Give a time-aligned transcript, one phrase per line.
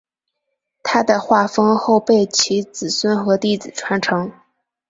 [0.81, 4.31] 他的画风后被其子孙和弟子传承。